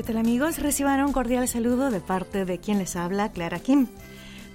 [0.00, 0.58] ¿qué tal amigos?
[0.58, 3.86] Reciban un cordial saludo de parte de quien les habla, Clara Kim.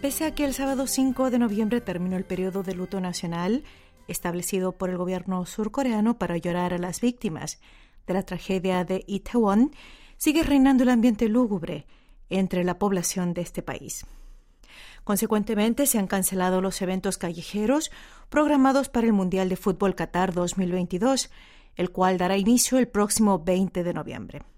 [0.02, 3.63] Pese a que el sábado 5 de noviembre terminó el periodo de luto nacional
[4.08, 7.60] establecido por el gobierno surcoreano para llorar a las víctimas
[8.08, 9.69] de la tragedia de Itaewon,
[10.18, 11.86] sigue reinando el ambiente lúgubre
[12.32, 14.04] entre la población de este país.
[15.04, 17.91] Consecuentemente, se han cancelado los eventos callejeros
[18.30, 21.30] programados para el Mundial de Fútbol Qatar 2022,
[21.76, 24.55] el cual dará inicio el próximo 20 de noviembre.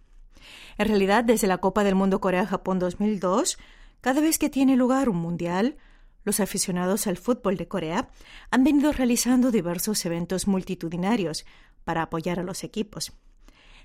[0.77, 3.57] En realidad, desde la Copa del Mundo Corea-Japón 2002,
[4.01, 5.77] cada vez que tiene lugar un mundial,
[6.23, 8.09] los aficionados al fútbol de Corea
[8.51, 11.45] han venido realizando diversos eventos multitudinarios
[11.83, 13.13] para apoyar a los equipos.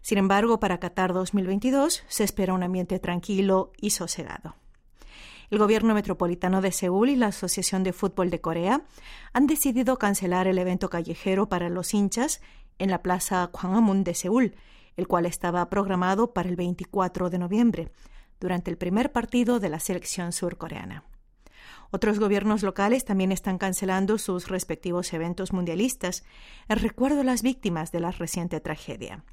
[0.01, 4.57] Sin embargo, para Qatar 2022 se espera un ambiente tranquilo y sosegado.
[5.51, 8.82] El gobierno metropolitano de Seúl y la Asociación de Fútbol de Corea
[9.32, 12.40] han decidido cancelar el evento callejero para los hinchas
[12.79, 14.55] en la plaza Gwanghwamun de Seúl,
[14.96, 17.93] el cual estaba programado para el 24 de noviembre,
[18.40, 21.04] durante el primer partido de la selección surcoreana.
[21.90, 26.24] Otros gobiernos locales también están cancelando sus respectivos eventos mundialistas
[26.68, 29.24] en recuerdo a las víctimas de la reciente tragedia.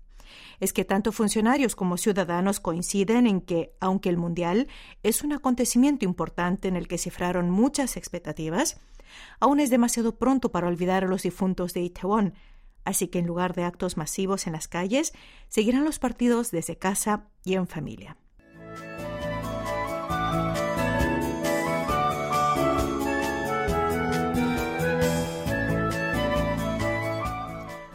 [0.59, 4.67] Es que tanto funcionarios como ciudadanos coinciden en que, aunque el Mundial
[5.03, 8.79] es un acontecimiento importante en el que cifraron muchas expectativas,
[9.39, 12.33] aún es demasiado pronto para olvidar a los difuntos de Itaewon,
[12.85, 15.13] Así que en lugar de actos masivos en las calles,
[15.47, 18.17] seguirán los partidos desde casa y en familia.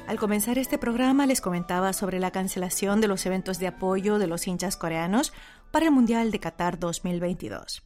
[0.06, 4.28] Al comenzar este programa les comentaba sobre la cancelación de los eventos de apoyo de
[4.28, 5.32] los hinchas coreanos
[5.72, 7.82] para el Mundial de Qatar 2022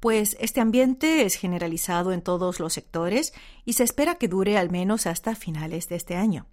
[0.00, 3.32] pues este ambiente es generalizado en todos los sectores
[3.64, 6.46] y se espera que dure al menos hasta finales de este año.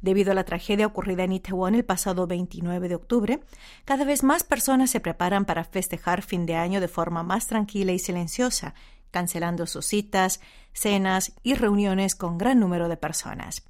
[0.00, 3.40] Debido a la tragedia ocurrida en Itaewon el pasado 29 de octubre,
[3.84, 7.92] cada vez más personas se preparan para festejar fin de año de forma más tranquila
[7.92, 8.74] y silenciosa,
[9.10, 10.40] cancelando sus citas,
[10.72, 13.64] cenas y reuniones con gran número de personas.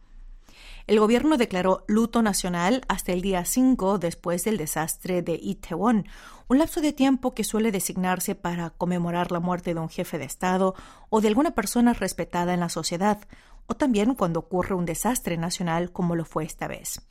[0.88, 6.06] El gobierno declaró luto nacional hasta el día 5 después del desastre de Itaewon,
[6.48, 10.24] un lapso de tiempo que suele designarse para conmemorar la muerte de un jefe de
[10.24, 10.74] Estado
[11.10, 13.20] o de alguna persona respetada en la sociedad,
[13.66, 17.02] o también cuando ocurre un desastre nacional como lo fue esta vez.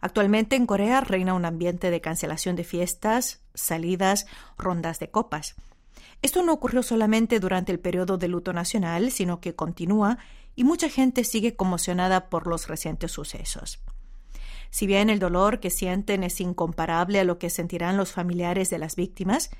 [0.00, 4.26] Actualmente en Corea reina un ambiente de cancelación de fiestas, salidas,
[4.58, 5.54] rondas de copas.
[6.20, 10.18] Esto no ocurrió solamente durante el periodo de luto nacional, sino que continúa
[10.58, 13.78] y mucha gente sigue conmocionada por los recientes sucesos.
[14.70, 18.78] Si bien el dolor que sienten es incomparable a lo que sentirán los familiares de
[18.80, 19.50] las víctimas,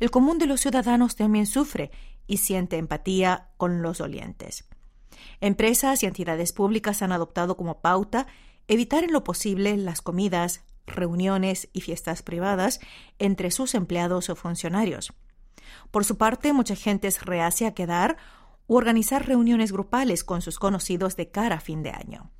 [0.00, 1.92] el común de los ciudadanos también sufre
[2.26, 4.68] y siente empatía con los dolientes.
[5.40, 8.26] Empresas y entidades públicas han adoptado como pauta
[8.66, 12.80] evitar en lo posible las comidas, reuniones y fiestas privadas
[13.20, 15.12] entre sus empleados o funcionarios.
[15.92, 18.16] Por su parte, mucha gente es reacia a quedar
[18.68, 22.30] u organizar reuniones grupales con sus conocidos de cara a fin de año.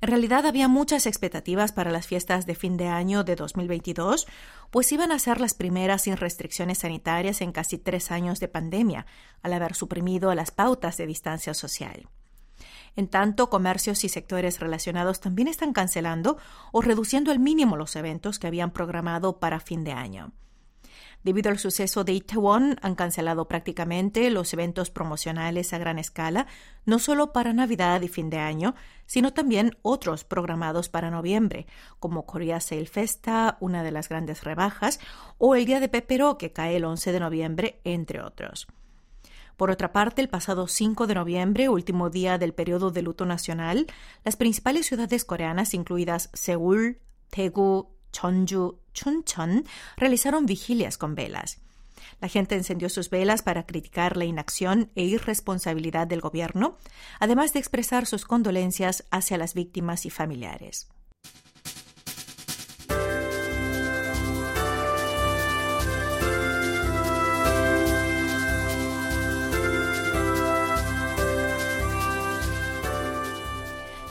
[0.00, 4.26] En realidad había muchas expectativas para las fiestas de fin de año de 2022,
[4.70, 9.06] pues iban a ser las primeras sin restricciones sanitarias en casi tres años de pandemia,
[9.42, 12.08] al haber suprimido las pautas de distancia social.
[12.96, 16.38] En tanto, comercios y sectores relacionados también están cancelando
[16.72, 20.32] o reduciendo al mínimo los eventos que habían programado para fin de año.
[21.24, 26.46] Debido al suceso de Itaewon, han cancelado prácticamente los eventos promocionales a gran escala,
[26.86, 28.74] no solo para Navidad y fin de año,
[29.06, 31.66] sino también otros programados para noviembre,
[31.98, 35.00] como Korea Sale Festa, una de las grandes rebajas,
[35.38, 38.68] o el Día de Pepero, que cae el 11 de noviembre, entre otros.
[39.56, 43.88] Por otra parte, el pasado 5 de noviembre, último día del periodo de luto nacional,
[44.24, 47.00] las principales ciudades coreanas, incluidas Seúl,
[47.36, 49.64] Daegu, Chonju, Chuncheon
[49.96, 51.58] realizaron vigilias con velas.
[52.20, 56.76] La gente encendió sus velas para criticar la inacción e irresponsabilidad del gobierno,
[57.20, 60.88] además de expresar sus condolencias hacia las víctimas y familiares.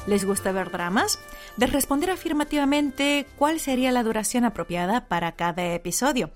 [0.08, 1.20] ¿Les gusta ver dramas?
[1.58, 6.32] De responder afirmativamente cuál sería la duración apropiada para cada episodio.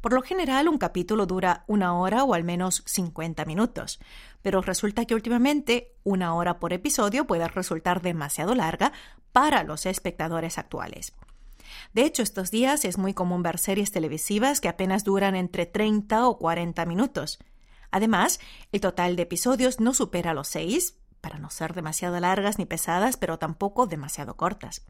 [0.00, 4.00] Por lo general, un capítulo dura una hora o al menos 50 minutos,
[4.42, 8.92] pero resulta que últimamente una hora por episodio puede resultar demasiado larga
[9.30, 11.12] para los espectadores actuales.
[11.92, 16.26] De hecho, estos días es muy común ver series televisivas que apenas duran entre 30
[16.26, 17.38] o 40 minutos.
[17.92, 18.40] Además,
[18.72, 23.16] el total de episodios no supera los 6, para no ser demasiado largas ni pesadas,
[23.16, 24.82] pero tampoco demasiado cortas.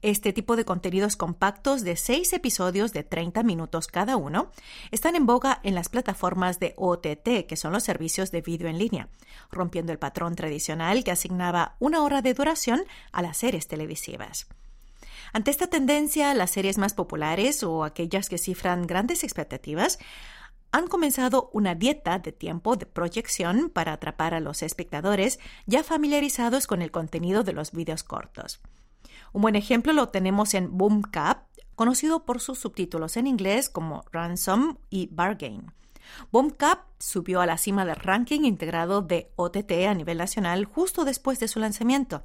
[0.00, 4.52] Este tipo de contenidos compactos de seis episodios de 30 minutos cada uno
[4.92, 8.78] están en boga en las plataformas de OTT, que son los servicios de vídeo en
[8.78, 9.08] línea,
[9.50, 14.46] rompiendo el patrón tradicional que asignaba una hora de duración a las series televisivas.
[15.32, 19.98] Ante esta tendencia, las series más populares o aquellas que cifran grandes expectativas
[20.72, 26.66] han comenzado una dieta de tiempo de proyección para atrapar a los espectadores ya familiarizados
[26.66, 28.60] con el contenido de los vídeos cortos.
[29.34, 34.04] Un buen ejemplo lo tenemos en Boom Cup, conocido por sus subtítulos en inglés como
[34.12, 35.72] Ransom y Bargain.
[36.30, 41.04] Boom Cup subió a la cima del ranking integrado de OTT a nivel nacional justo
[41.04, 42.24] después de su lanzamiento.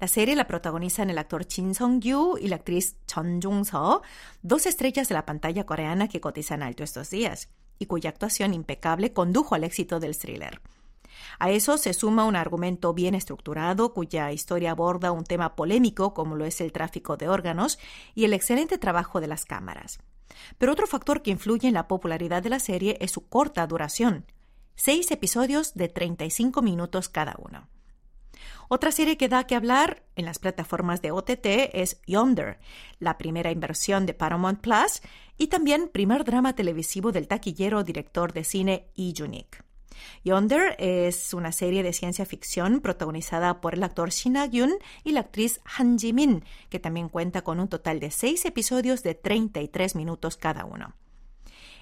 [0.00, 4.02] La serie la protagonizan el actor Shin Song-gyu y la actriz Chon Jung-seo,
[4.42, 7.48] dos estrellas de la pantalla coreana que cotizan alto estos días,
[7.78, 10.60] y cuya actuación impecable condujo al éxito del thriller.
[11.38, 16.36] A eso se suma un argumento bien estructurado cuya historia aborda un tema polémico como
[16.36, 17.78] lo es el tráfico de órganos
[18.14, 19.98] y el excelente trabajo de las cámaras.
[20.58, 24.26] Pero otro factor que influye en la popularidad de la serie es su corta duración,
[24.74, 27.68] seis episodios de 35 minutos cada uno.
[28.68, 32.58] Otra serie que da que hablar en las plataformas de OTT es Yonder,
[32.98, 35.02] la primera inversión de Paramount Plus
[35.36, 39.64] y también primer drama televisivo del taquillero director de cine Lee Junik.
[40.24, 44.74] Yonder es una serie de ciencia ficción protagonizada por el actor Shin Ha-gyun
[45.04, 49.14] y la actriz Han Ji-min, que también cuenta con un total de seis episodios de
[49.14, 50.94] 33 minutos cada uno.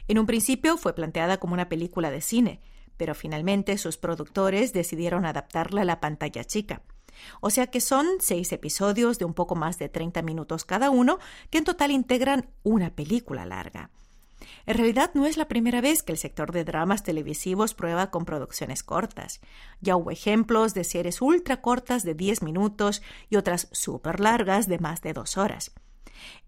[0.08, 2.61] En un principio fue planteada como una película de cine,
[2.96, 6.82] pero finalmente sus productores decidieron adaptarla a la pantalla chica.
[7.40, 11.18] O sea que son seis episodios de un poco más de 30 minutos cada uno,
[11.50, 13.90] que en total integran una película larga.
[14.66, 18.24] En realidad no es la primera vez que el sector de dramas televisivos prueba con
[18.24, 19.40] producciones cortas.
[19.80, 24.78] Ya hubo ejemplos de series ultra cortas de 10 minutos y otras súper largas de
[24.78, 25.72] más de dos horas.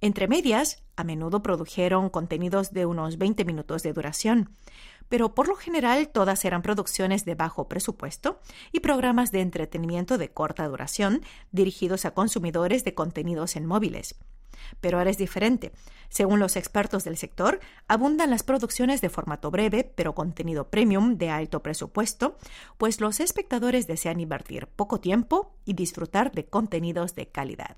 [0.00, 4.50] Entre medias, a menudo produjeron contenidos de unos 20 minutos de duración,
[5.15, 8.41] pero por lo general todas eran producciones de bajo presupuesto
[8.73, 11.23] y programas de entretenimiento de corta duración
[11.53, 14.17] dirigidos a consumidores de contenidos en móviles.
[14.81, 15.71] Pero ahora es diferente.
[16.09, 21.31] Según los expertos del sector, abundan las producciones de formato breve, pero contenido premium de
[21.31, 22.37] alto presupuesto,
[22.77, 27.77] pues los espectadores desean invertir poco tiempo y disfrutar de contenidos de calidad.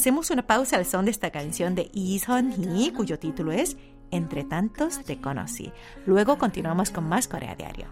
[0.00, 3.76] Hacemos una pausa al son de esta canción de Lee Son-hee, cuyo título es
[4.10, 5.74] Entre tantos te conocí.
[6.06, 7.84] Luego continuamos con más Corea Diario.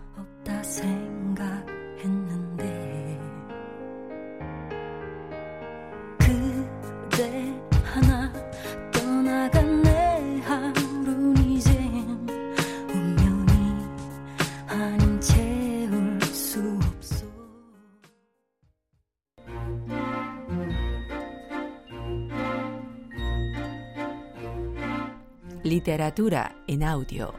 [25.88, 27.32] Literatura en audio.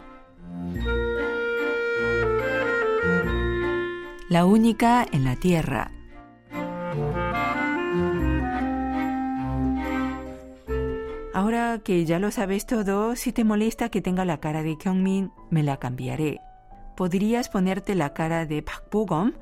[4.28, 5.92] La única en la Tierra.
[11.32, 15.32] Ahora que ya lo sabes todo, si te molesta que tenga la cara de Kyungmin,
[15.52, 16.40] me la cambiaré.
[16.98, 19.34] ¿Podrías ponerte la cara de Park Bo-gum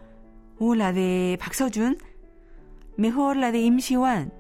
[0.60, 1.98] o la de Park Seo-jun?
[2.98, 4.34] Mejor la de Im Si-wan.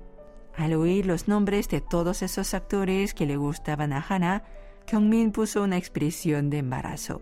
[0.58, 4.44] Al oír los nombres de todos esos actores que le gustaban a Hannah,
[4.88, 7.22] Kyungmin puso una expresión de embarazo.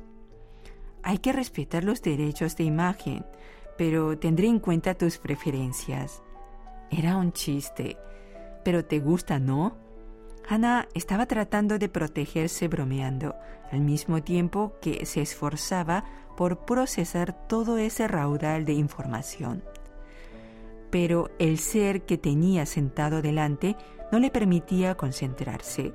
[1.04, 3.26] Hay que respetar los derechos de imagen,
[3.78, 6.24] pero tendré en cuenta tus preferencias.
[6.90, 7.98] Era un chiste,
[8.64, 9.76] pero te gusta, ¿no?
[10.48, 13.36] Hannah estaba tratando de protegerse bromeando,
[13.70, 16.06] al mismo tiempo que se esforzaba
[16.38, 19.62] por procesar todo ese raudal de información
[20.90, 23.76] pero el ser que tenía sentado delante
[24.12, 25.94] no le permitía concentrarse.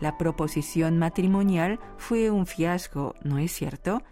[0.00, 4.02] La proposición matrimonial fue un fiasco, ¿no es cierto?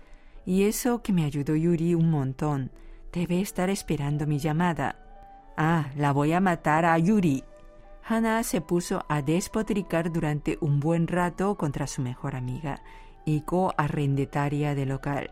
[0.47, 2.71] Y eso que me ayudó Yuri un montón.
[3.12, 4.97] Debe estar esperando mi llamada.
[5.57, 7.43] Ah, la voy a matar a Yuri.
[8.05, 12.83] Hannah se puso a despotricar durante un buen rato contra su mejor amiga
[13.25, 15.31] y co-arrendataria del local.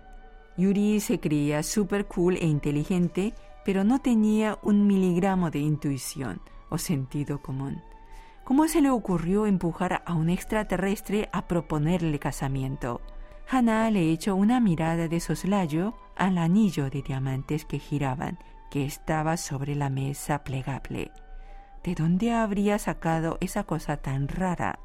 [0.56, 3.32] Yuri se creía súper cool e inteligente
[3.68, 7.82] pero no tenía un miligramo de intuición o sentido común.
[8.42, 13.02] ¿Cómo se le ocurrió empujar a un extraterrestre a proponerle casamiento?
[13.46, 18.38] Hannah le echó una mirada de soslayo al anillo de diamantes que giraban,
[18.70, 21.10] que estaba sobre la mesa plegable.
[21.84, 24.78] ¿De dónde habría sacado esa cosa tan rara?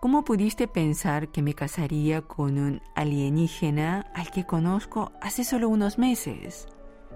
[0.00, 5.98] ¿Cómo pudiste pensar que me casaría con un alienígena al que conozco hace solo unos
[5.98, 6.66] meses?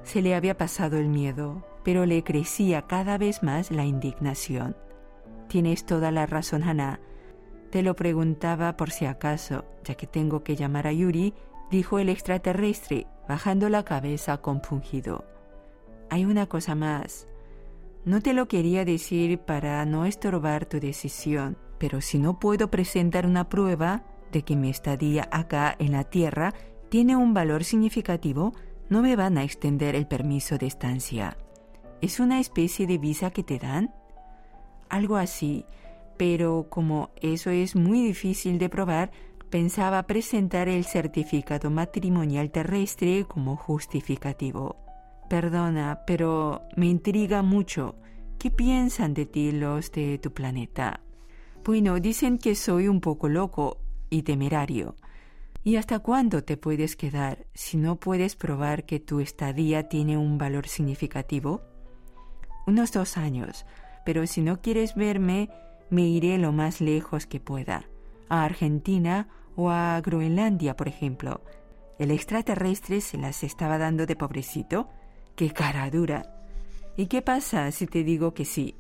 [0.02, 4.76] Se le había pasado el miedo, pero le crecía cada vez más la indignación.
[5.48, 7.00] Tienes toda la razón, Hannah.
[7.70, 11.34] Te lo preguntaba por si acaso, ya que tengo que llamar a Yuri,
[11.70, 15.24] dijo el extraterrestre, bajando la cabeza compungido.
[16.08, 17.28] Hay una cosa más.
[18.04, 23.26] No te lo quería decir para no estorbar tu decisión, pero si no puedo presentar
[23.26, 26.54] una prueba de que mi estadía acá en la Tierra
[26.88, 28.52] tiene un valor significativo,
[28.90, 31.36] no me van a extender el permiso de estancia.
[32.00, 33.94] ¿Es una especie de visa que te dan?
[34.88, 35.64] Algo así,
[36.18, 39.12] pero como eso es muy difícil de probar,
[39.48, 44.76] pensaba presentar el certificado matrimonial terrestre como justificativo.
[45.28, 47.94] Perdona, pero me intriga mucho.
[48.40, 51.00] ¿Qué piensan de ti los de tu planeta?
[51.64, 53.78] Bueno, dicen que soy un poco loco
[54.08, 54.96] y temerario.
[55.62, 60.38] ¿Y hasta cuándo te puedes quedar si no puedes probar que tu estadía tiene un
[60.38, 61.60] valor significativo?
[62.66, 63.66] Unos dos años,
[64.06, 65.50] pero si no quieres verme,
[65.90, 67.84] me iré lo más lejos que pueda,
[68.30, 71.42] a Argentina o a Groenlandia, por ejemplo.
[71.98, 74.88] El extraterrestre se las estaba dando de pobrecito.
[75.36, 76.46] ¡Qué cara dura!
[76.96, 78.76] ¿Y qué pasa si te digo que sí?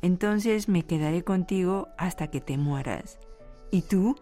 [0.00, 3.18] Entonces me quedaré contigo hasta que te mueras.
[3.70, 4.16] ¿Y tú?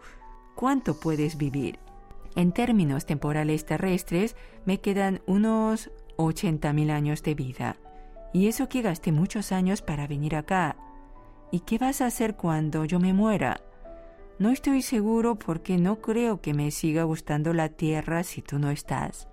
[0.55, 1.84] ¿Cuánto puedes vivir?
[2.35, 7.77] En términos temporales terrestres, me quedan unos 80.000 años de vida.
[8.33, 10.75] Y eso que gasté muchos años para venir acá.
[11.51, 13.61] ¿Y qué vas a hacer cuando yo me muera?
[14.37, 18.69] No estoy seguro porque no creo que me siga gustando la tierra si tú no
[18.69, 19.29] estás.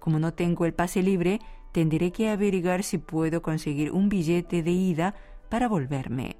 [0.00, 1.40] Como no tengo el pase libre,
[1.70, 5.14] tendré que averiguar si puedo conseguir un billete de ida
[5.48, 6.36] para volverme.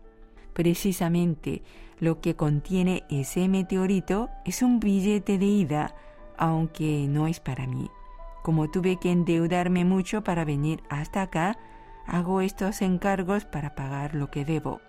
[0.57, 1.63] Precisamente
[1.99, 5.95] lo que contiene ese meteorito es un billete de ida,
[6.39, 7.91] aunque no es para mí.
[8.43, 11.59] Como tuve que endeudarme mucho para venir hasta acá,
[12.07, 14.81] hago estos encargos para pagar lo que debo.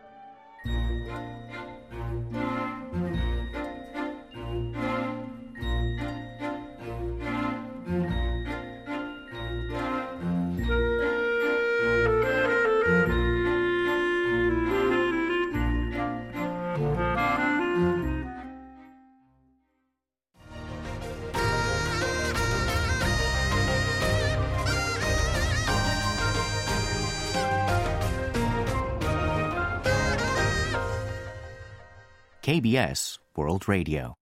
[32.48, 34.16] KBS World Radio.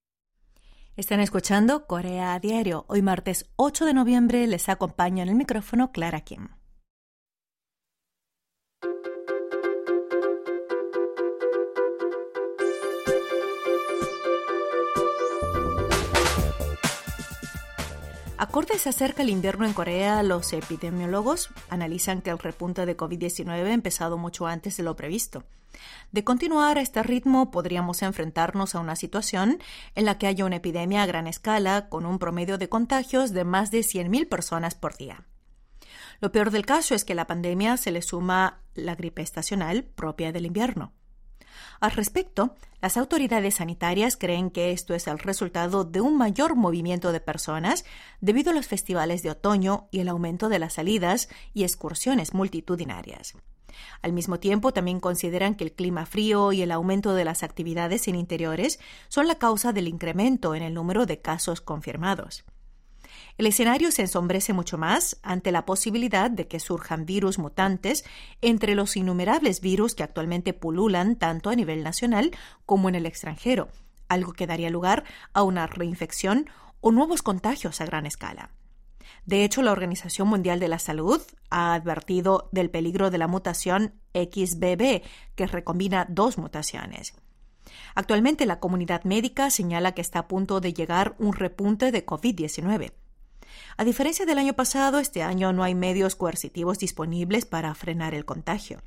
[0.95, 2.85] Están escuchando Corea a Diario.
[2.87, 6.47] Hoy martes 8 de noviembre les acompaño en el micrófono Clara Kim.
[18.37, 23.47] Acorde se acerca el invierno en Corea, los epidemiólogos analizan que el repunte de COVID-19
[23.47, 25.45] ha empezado mucho antes de lo previsto.
[26.11, 29.59] De continuar a este ritmo, podríamos enfrentarnos a una situación
[29.95, 33.45] en la que haya una epidemia a gran escala, con un promedio de contagios de
[33.45, 35.23] más de 100.000 personas por día.
[36.19, 40.33] Lo peor del caso es que la pandemia se le suma la gripe estacional propia
[40.33, 40.91] del invierno.
[41.79, 47.11] Al respecto, las autoridades sanitarias creen que esto es el resultado de un mayor movimiento
[47.11, 47.85] de personas
[48.21, 53.33] debido a los festivales de otoño y el aumento de las salidas y excursiones multitudinarias.
[54.01, 58.07] Al mismo tiempo, también consideran que el clima frío y el aumento de las actividades
[58.07, 62.45] en interiores son la causa del incremento en el número de casos confirmados.
[63.37, 68.05] El escenario se ensombrece mucho más ante la posibilidad de que surjan virus mutantes
[68.41, 72.31] entre los innumerables virus que actualmente pululan tanto a nivel nacional
[72.65, 73.67] como en el extranjero,
[74.07, 76.49] algo que daría lugar a una reinfección
[76.79, 78.51] o nuevos contagios a gran escala.
[79.25, 83.95] De hecho, la Organización Mundial de la Salud ha advertido del peligro de la mutación
[84.13, 85.01] XBB,
[85.35, 87.13] que recombina dos mutaciones.
[87.95, 92.93] Actualmente la comunidad médica señala que está a punto de llegar un repunte de COVID-19.
[93.77, 98.25] A diferencia del año pasado, este año no hay medios coercitivos disponibles para frenar el
[98.25, 98.81] contagio.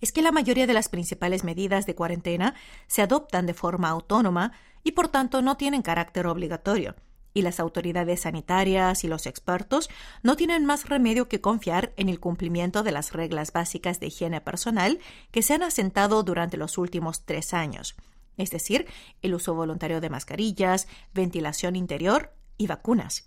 [0.00, 2.54] Es que la mayoría de las principales medidas de cuarentena
[2.86, 6.94] se adoptan de forma autónoma y por tanto no tienen carácter obligatorio
[7.38, 9.88] y las autoridades sanitarias y los expertos
[10.22, 14.40] no tienen más remedio que confiar en el cumplimiento de las reglas básicas de higiene
[14.40, 14.98] personal
[15.30, 17.96] que se han asentado durante los últimos tres años,
[18.36, 18.86] es decir,
[19.22, 23.24] el uso voluntario de mascarillas, ventilación interior y vacunas.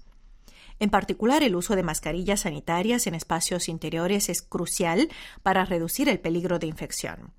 [0.82, 5.10] En particular, el uso de mascarillas sanitarias en espacios interiores es crucial
[5.44, 7.36] para reducir el peligro de infección.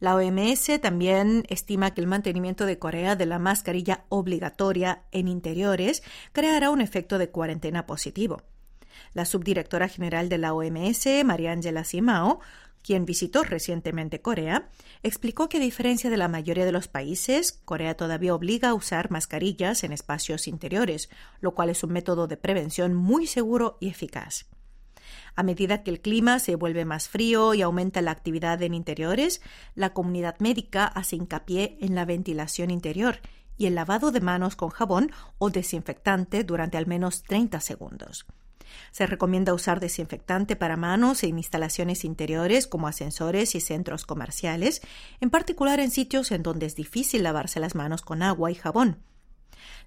[0.00, 6.02] La OMS también estima que el mantenimiento de Corea de la mascarilla obligatoria en interiores
[6.32, 8.42] creará un efecto de cuarentena positivo.
[9.14, 12.40] La subdirectora general de la OMS, María Angela Simao,
[12.84, 14.68] quien visitó recientemente Corea,
[15.02, 19.10] explicó que a diferencia de la mayoría de los países, Corea todavía obliga a usar
[19.10, 21.08] mascarillas en espacios interiores,
[21.40, 24.46] lo cual es un método de prevención muy seguro y eficaz.
[25.34, 29.40] A medida que el clima se vuelve más frío y aumenta la actividad en interiores,
[29.74, 33.20] la comunidad médica hace hincapié en la ventilación interior
[33.56, 38.26] y el lavado de manos con jabón o desinfectante durante al menos 30 segundos.
[38.90, 44.82] Se recomienda usar desinfectante para manos en instalaciones interiores como ascensores y centros comerciales,
[45.20, 48.98] en particular en sitios en donde es difícil lavarse las manos con agua y jabón.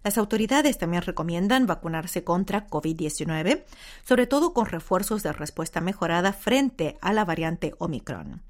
[0.04, 3.64] Las autoridades también recomiendan vacunarse contra COVID-19,
[4.04, 8.42] sobre todo con refuerzos de respuesta mejorada frente a la variante Omicron.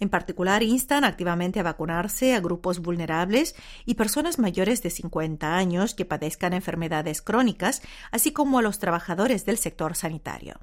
[0.00, 3.54] En particular, instan activamente a vacunarse a grupos vulnerables
[3.84, 9.44] y personas mayores de 50 años que padezcan enfermedades crónicas, así como a los trabajadores
[9.44, 10.60] del sector sanitario.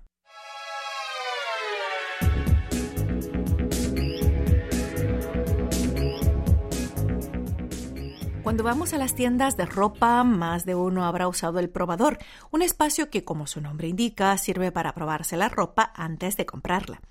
[8.43, 12.17] Cuando vamos a las tiendas de ropa, más de uno habrá usado el probador,
[12.49, 17.01] un espacio que, como su nombre indica, sirve para probarse la ropa antes de comprarla.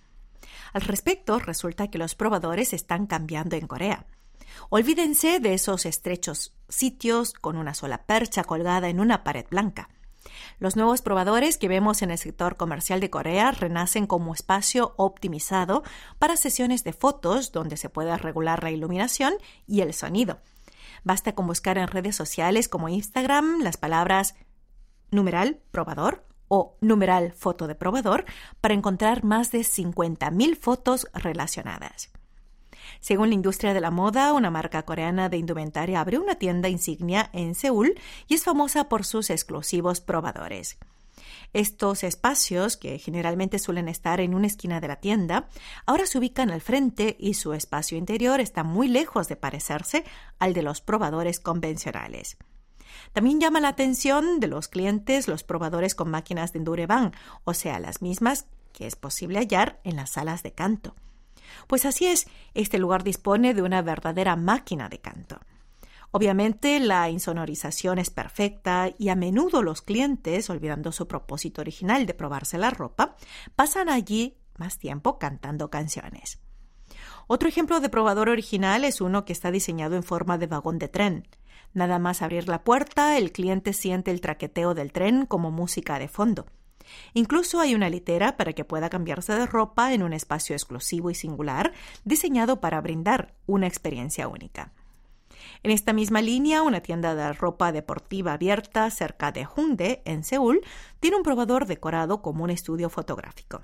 [0.73, 4.07] Al respecto, resulta que los probadores están cambiando en Corea.
[4.69, 9.89] Olvídense de esos estrechos sitios con una sola percha colgada en una pared blanca.
[10.59, 15.83] Los nuevos probadores que vemos en el sector comercial de Corea renacen como espacio optimizado
[16.19, 19.35] para sesiones de fotos donde se pueda regular la iluminación
[19.67, 20.41] y el sonido
[21.05, 24.35] Basta con buscar en redes sociales como Instagram las palabras
[25.11, 28.25] numeral probador o numeral foto de probador
[28.61, 32.11] para encontrar más de 50.000 fotos relacionadas.
[32.99, 37.31] Según la industria de la moda, una marca coreana de indumentaria abrió una tienda insignia
[37.33, 37.95] en Seúl
[38.27, 40.77] y es famosa por sus exclusivos probadores.
[41.53, 45.49] Estos espacios, que generalmente suelen estar en una esquina de la tienda,
[45.87, 50.05] ahora se ubican al frente y su espacio interior está muy lejos de parecerse
[50.41, 52.37] al de los probadores convencionales.
[53.13, 57.13] También llama la atención de los clientes los probadores con máquinas de Endureban,
[57.45, 60.95] o sea, las mismas que es posible hallar en las salas de canto.
[61.67, 65.41] Pues así es, este lugar dispone de una verdadera máquina de canto.
[66.13, 72.15] Obviamente la insonorización es perfecta y a menudo los clientes, olvidando su propósito original de
[72.15, 73.17] probarse la ropa,
[73.55, 76.41] pasan allí más tiempo cantando canciones.
[77.29, 80.89] Otro ejemplo de probador original es uno que está diseñado en forma de vagón de
[80.89, 81.29] tren.
[81.73, 86.09] Nada más abrir la puerta, el cliente siente el traqueteo del tren como música de
[86.09, 86.47] fondo.
[87.15, 91.15] Incluso hay una litera para que pueda cambiarse de ropa en un espacio exclusivo y
[91.15, 91.73] singular,
[92.05, 94.73] diseñado para brindar una experiencia única.
[95.63, 100.61] En esta misma línea, una tienda de ropa deportiva abierta cerca de Hyundai, en Seúl,
[101.01, 103.61] tiene un probador decorado como un estudio fotográfico.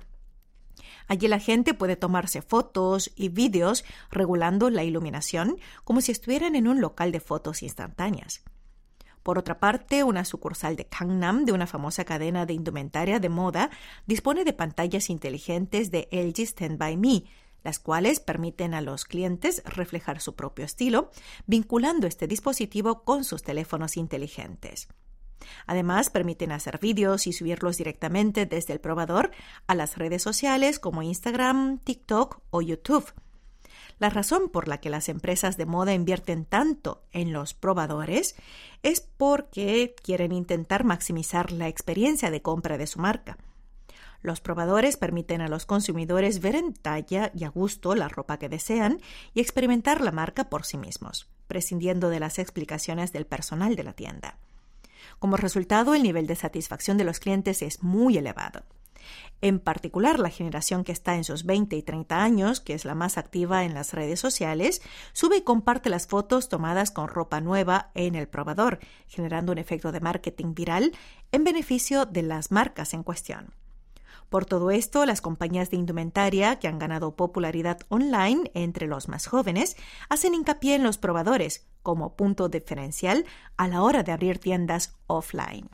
[1.07, 6.67] Allí la gente puede tomarse fotos y vídeos regulando la iluminación como si estuvieran en
[6.67, 8.43] un local de fotos instantáneas.
[9.23, 13.69] Por otra parte, una sucursal de Gangnam de una famosa cadena de indumentaria de moda
[14.05, 17.23] dispone de pantallas inteligentes de LG Stand By Me,
[17.61, 21.11] las cuales permiten a los clientes reflejar su propio estilo,
[21.45, 24.87] vinculando este dispositivo con sus teléfonos inteligentes.
[25.65, 29.31] Además, permiten hacer vídeos y subirlos directamente desde el probador
[29.67, 33.13] a las redes sociales como Instagram, TikTok o YouTube.
[33.99, 38.35] La razón por la que las empresas de moda invierten tanto en los probadores
[38.83, 43.37] es porque quieren intentar maximizar la experiencia de compra de su marca.
[44.21, 48.49] Los probadores permiten a los consumidores ver en talla y a gusto la ropa que
[48.49, 48.99] desean
[49.33, 53.93] y experimentar la marca por sí mismos, prescindiendo de las explicaciones del personal de la
[53.93, 54.37] tienda.
[55.19, 58.63] Como resultado, el nivel de satisfacción de los clientes es muy elevado.
[59.41, 62.95] En particular, la generación que está en sus 20 y 30 años, que es la
[62.95, 64.81] más activa en las redes sociales,
[65.13, 69.91] sube y comparte las fotos tomadas con ropa nueva en el probador, generando un efecto
[69.91, 70.93] de marketing viral
[71.31, 73.53] en beneficio de las marcas en cuestión.
[74.29, 79.27] Por todo esto, las compañías de indumentaria, que han ganado popularidad online entre los más
[79.27, 79.77] jóvenes,
[80.09, 85.69] hacen hincapié en los probadores como punto diferencial a la hora de abrir tiendas offline.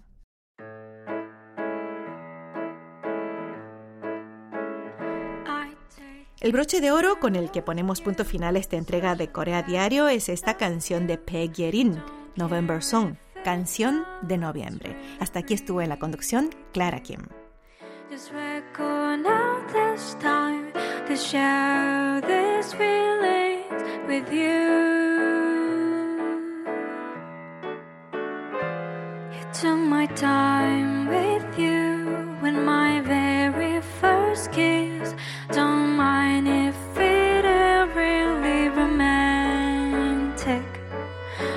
[6.43, 9.63] El broche de oro con el que ponemos punto final a esta entrega de Corea
[9.63, 12.03] Diario es esta canción de Peg Yerin,
[12.35, 14.95] November Song, canción de noviembre.
[15.21, 17.21] Hasta aquí estuvo en la conducción Clara Kim.
[21.23, 24.67] Share these feelings with you.
[29.33, 35.15] You took my time with you when my very first kiss.
[35.51, 40.65] Don't mind if it ain't really romantic.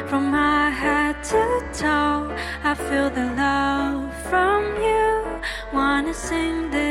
[0.09, 5.41] From my head to toe, I feel the love from you.
[5.73, 6.86] Wanna sing this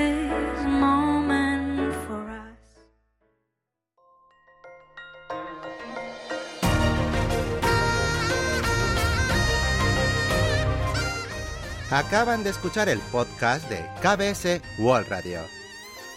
[11.91, 15.41] Acaban de escuchar el podcast de KBS World Radio.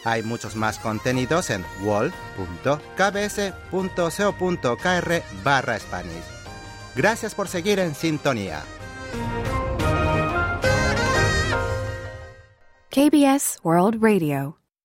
[0.04, 2.22] Hay muchos más contenidos en wall.kbs.co.kr
[5.44, 6.24] barra Spanish.
[6.96, 8.62] Gracias por seguir en sintonía.
[12.90, 14.58] KBS World Radio.